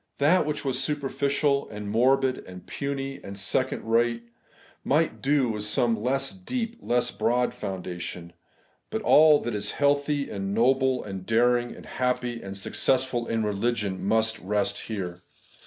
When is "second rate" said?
3.37-4.23